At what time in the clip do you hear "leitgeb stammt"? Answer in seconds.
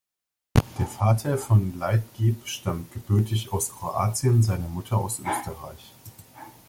1.77-2.91